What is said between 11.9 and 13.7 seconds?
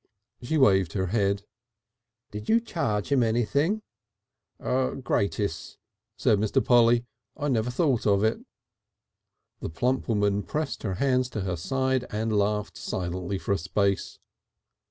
and laughed silently for a